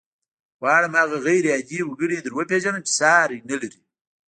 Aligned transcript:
غواړم 0.59 0.93
هغه 1.01 1.17
غير 1.25 1.43
عادي 1.53 1.79
وګړی 1.83 2.17
در 2.21 2.33
وپېژنم 2.37 2.81
چې 2.87 2.93
ساری 2.99 3.39
نه 3.49 3.55
لري. 3.61 3.81